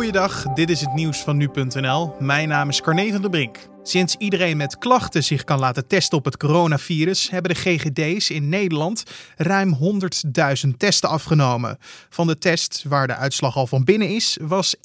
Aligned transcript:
Goeiedag, 0.00 0.42
dit 0.42 0.70
is 0.70 0.80
het 0.80 0.94
nieuws 0.94 1.18
van 1.18 1.36
nu.nl. 1.36 2.14
Mijn 2.18 2.48
naam 2.48 2.68
is 2.68 2.80
Carne 2.80 3.12
van 3.12 3.20
der 3.20 3.30
Brink. 3.30 3.58
Sinds 3.82 4.16
iedereen 4.18 4.56
met 4.56 4.78
klachten 4.78 5.24
zich 5.24 5.44
kan 5.44 5.58
laten 5.58 5.86
testen 5.86 6.18
op 6.18 6.24
het 6.24 6.36
coronavirus, 6.36 7.30
hebben 7.30 7.54
de 7.54 7.60
GGD's 7.60 8.30
in 8.30 8.48
Nederland 8.48 9.02
ruim 9.36 9.78
100.000 10.64 10.70
testen 10.76 11.08
afgenomen. 11.08 11.78
Van 12.08 12.26
de 12.26 12.38
test 12.38 12.84
waar 12.88 13.06
de 13.06 13.14
uitslag 13.14 13.56
al 13.56 13.66
van 13.66 13.84
binnen 13.84 14.08
is, 14.08 14.38
was 14.42 14.76
1,7% 14.76 14.82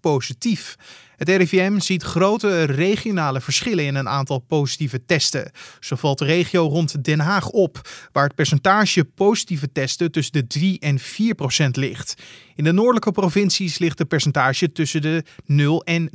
positief. 0.00 0.76
Het 1.18 1.28
RIVM 1.28 1.78
ziet 1.78 2.02
grote 2.02 2.62
regionale 2.62 3.40
verschillen 3.40 3.84
in 3.84 3.94
een 3.94 4.08
aantal 4.08 4.38
positieve 4.38 5.04
testen. 5.04 5.50
Zo 5.80 5.96
valt 5.96 6.18
de 6.18 6.24
regio 6.24 6.66
rond 6.66 7.04
Den 7.04 7.20
Haag 7.20 7.48
op, 7.48 7.88
waar 8.12 8.24
het 8.24 8.34
percentage 8.34 9.04
positieve 9.04 9.72
testen 9.72 10.10
tussen 10.10 10.32
de 10.32 10.46
3 10.46 10.78
en 10.78 10.98
4 10.98 11.34
procent 11.34 11.76
ligt. 11.76 12.14
In 12.54 12.64
de 12.64 12.72
noordelijke 12.72 13.12
provincies 13.12 13.78
ligt 13.78 13.98
het 13.98 14.08
percentage 14.08 14.72
tussen 14.72 15.02
de 15.02 15.24
0 15.44 15.84
en 15.84 16.10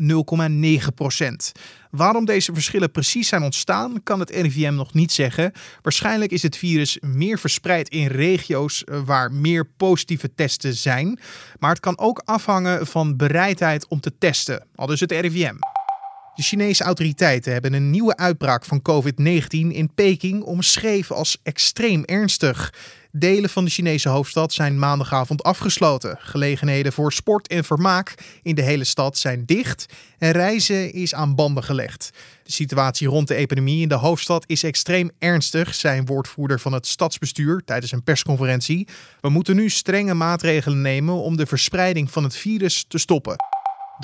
0,9 0.82 0.94
procent. 0.96 1.52
Waarom 1.91 2.26
deze 2.26 2.54
verschillen 2.54 2.91
precies 2.91 3.27
zijn 3.27 3.44
ontstaan, 3.44 4.04
kan 4.04 4.20
het 4.20 4.30
RIVM 4.30 4.74
nog 4.74 4.94
niet 4.94 5.12
zeggen. 5.12 5.52
Waarschijnlijk 5.82 6.32
is 6.32 6.41
het 6.44 6.58
virus 6.58 6.98
meer 7.02 7.40
verspreid 7.40 7.90
in 7.90 8.08
regio's 8.08 8.84
eh, 8.84 9.02
waar 9.05 9.32
meer 9.32 9.66
positieve 9.66 10.34
testen 10.34 10.74
zijn. 10.74 11.20
Maar 11.60 11.70
het 11.70 11.80
kan 11.80 11.99
ook 11.99 12.22
afhangen 12.26 12.88
van 12.88 13.18
bereidheid 13.18 13.88
om 13.88 13.99
te 13.99 14.18
testen, 14.18 14.68
dus 15.00 15.00
het 15.00 15.12
RIVM. 15.12 15.56
De 16.36 16.44
Chinese 16.44 16.84
autoriteiten 16.84 17.52
hebben 17.52 17.74
een 17.74 17.90
nieuwe 17.90 18.18
uitbraak 18.18 18.66
van 18.66 18.82
COVID-19 18.90 19.48
in 19.50 19.92
Peking 19.96 20.44
omschreven 20.44 21.16
als 21.16 21.38
extreem 21.44 22.04
ernstig. 22.04 22.74
Delen 23.12 23.50
van 23.50 23.66
de 23.66 23.72
Chinese 23.72 24.10
hoofdstad 24.10 24.54
zijn 24.54 24.80
maandagavond 24.80 25.44
afgesloten. 25.44 26.18
Gelegenheden 26.20 26.94
voor 26.94 27.14
sport 27.14 27.48
en 27.48 27.64
vermaak 27.64 28.14
in 28.42 28.56
de 28.56 28.62
hele 28.62 28.84
stad 28.84 29.18
zijn 29.18 29.46
dicht 29.46 29.85
en 30.18 30.32
reizen 30.32 30.94
is 30.94 31.13
aan 31.13 31.35
banden 31.35 31.63
gelegd. 31.63 32.10
De 32.44 32.52
situatie 32.52 33.07
rond 33.07 33.28
de 33.28 33.35
epidemie 33.35 33.82
in 33.82 33.90
de 33.90 33.96
hoofdstad 33.96 34.44
is 34.48 34.63
extreem 34.63 35.12
ernstig, 35.20 35.76
zei 35.76 36.00
een 36.00 36.05
woordvoerder 36.05 36.60
van 36.60 36.74
het 36.74 36.88
stadsbestuur 36.88 37.62
tijdens 37.66 37.91
een 37.91 38.04
persconferentie. 38.04 38.88
We 39.22 39.30
moeten 39.30 39.55
nu 39.55 39.70
strenge 39.70 40.13
maatregelen 40.13 40.82
nemen 40.82 41.16
om 41.16 41.38
de 41.38 41.46
verspreiding 41.46 42.12
van 42.12 42.24
het 42.24 42.35
virus 42.35 42.85
te 42.88 42.98
stoppen. 42.98 43.52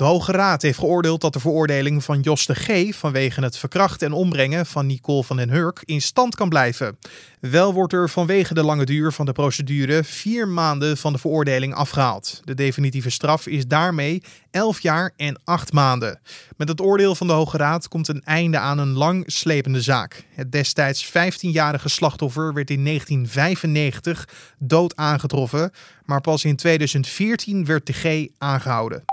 De 0.00 0.06
Hoge 0.06 0.32
Raad 0.32 0.62
heeft 0.62 0.78
geoordeeld 0.78 1.20
dat 1.20 1.32
de 1.32 1.40
veroordeling 1.40 2.04
van 2.04 2.20
Jos 2.20 2.46
de 2.46 2.54
G. 2.54 2.94
vanwege 2.94 3.40
het 3.40 3.56
verkrachten 3.56 4.06
en 4.06 4.12
ombrengen 4.12 4.66
van 4.66 4.86
Nicole 4.86 5.24
van 5.24 5.36
den 5.36 5.50
Hurk 5.50 5.82
in 5.84 6.00
stand 6.00 6.34
kan 6.34 6.48
blijven. 6.48 6.98
Wel 7.40 7.72
wordt 7.72 7.92
er 7.92 8.10
vanwege 8.10 8.54
de 8.54 8.62
lange 8.62 8.84
duur 8.84 9.12
van 9.12 9.26
de 9.26 9.32
procedure 9.32 10.04
vier 10.04 10.48
maanden 10.48 10.96
van 10.96 11.12
de 11.12 11.18
veroordeling 11.18 11.74
afgehaald. 11.74 12.40
De 12.44 12.54
definitieve 12.54 13.10
straf 13.10 13.46
is 13.46 13.66
daarmee 13.66 14.22
11 14.50 14.80
jaar 14.80 15.12
en 15.16 15.40
8 15.44 15.72
maanden. 15.72 16.20
Met 16.56 16.68
het 16.68 16.80
oordeel 16.80 17.14
van 17.14 17.26
de 17.26 17.32
Hoge 17.32 17.56
Raad 17.56 17.88
komt 17.88 18.08
een 18.08 18.22
einde 18.24 18.58
aan 18.58 18.78
een 18.78 18.92
lang 18.92 19.24
slepende 19.26 19.80
zaak. 19.80 20.24
Het 20.34 20.52
destijds 20.52 21.06
15-jarige 21.08 21.88
slachtoffer 21.88 22.54
werd 22.54 22.70
in 22.70 22.84
1995 22.84 24.28
dood 24.58 24.96
aangetroffen, 24.96 25.70
maar 26.04 26.20
pas 26.20 26.44
in 26.44 26.56
2014 26.56 27.64
werd 27.64 27.86
de 27.86 27.92
G 27.92 28.28
aangehouden. 28.38 29.09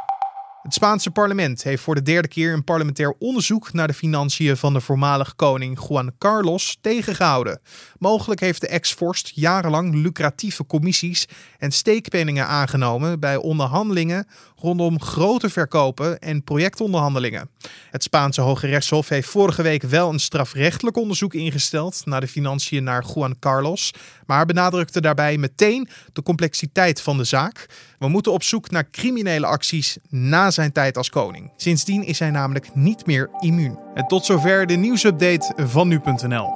Het 0.62 0.74
Spaanse 0.74 1.12
parlement 1.12 1.64
heeft 1.64 1.84
voor 1.84 1.96
de 1.96 2.02
derde 2.02 2.28
keer 2.28 2.54
een 2.54 2.64
parlementair 2.64 3.16
onderzoek 3.20 3.74
naar 3.74 3.88
de 3.88 3.94
financiën 3.94 4.58
van 4.58 4.74
de 4.74 4.82
voormalige 4.82 5.36
koning 5.36 5.88
Juan 5.88 6.12
Carlos 6.18 6.78
tegengehouden. 6.82 7.62
Mogelijk 8.00 8.40
heeft 8.40 8.62
de 8.62 8.68
ex-vorst 8.68 9.32
jarenlang 9.36 9.94
lucratieve 9.94 10.66
commissies 10.66 11.28
en 11.58 11.72
steekpenningen 11.72 12.48
aangenomen 12.48 13.20
bij 13.20 13.36
onderhandelingen 13.36 14.28
rondom 14.56 15.02
grote 15.02 15.50
verkopen 15.50 16.20
en 16.20 16.44
projectonderhandelingen. 16.44 17.50
Het 17.92 18.04
Spaanse 18.04 18.42
Hoge 18.42 18.68
Rechtshof 18.68 19.10
heeft 19.10 19.30
vorige 19.30 19.62
week 19.62 19.84
wel 19.84 20.10
een 20.10 20.20
strafrechtelijk 20.20 20.98
onderzoek 20.98 21.34
ingesteld 21.34 22.02
naar 22.06 22.22
de 22.22 22.28
financiën 22.28 22.84
naar 22.84 23.06
Juan 23.14 23.40
Carlos, 23.40 23.94
maar 24.26 24.46
benadrukte 24.46 25.02
daarbij 25.02 25.38
meteen 25.38 25.90
de 26.14 26.24
complexiteit 26.24 27.02
van 27.02 27.18
de 27.18 27.24
zaak. 27.24 27.66
We 27.98 28.08
moeten 28.08 28.32
op 28.32 28.44
zoek 28.44 28.72
naar 28.72 28.90
criminele 28.90 29.46
acties 29.46 29.98
na 30.10 30.52
zijn 30.52 30.72
tijd 30.72 30.98
als 30.98 31.10
koning. 31.10 31.52
Sindsdien 31.56 32.04
is 32.04 32.20
hij 32.20 32.30
namelijk 32.30 32.76
niet 32.76 33.06
meer 33.06 33.30
immuun. 33.40 33.80
En 33.94 34.08
tot 34.08 34.26
zover 34.26 34.66
de 34.66 34.76
nieuwsupdate 34.76 35.54
van 35.58 35.88
nu.nl. 35.88 36.52